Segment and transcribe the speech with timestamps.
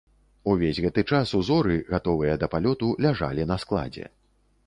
[0.53, 4.09] Увесь гэты час ўзоры, гатовыя да палёту, ляжалі на складзе.